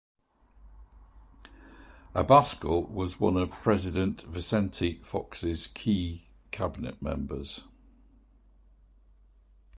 Abascal 2.15 2.89
was 2.89 3.19
one 3.19 3.37
of 3.37 3.51
President 3.51 4.23
Vicente 4.23 4.99
Fox's 5.03 5.67
key 5.67 6.25
cabinet 6.49 6.99
members. 7.03 7.61